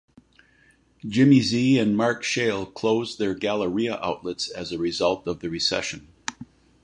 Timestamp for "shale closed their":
2.23-3.35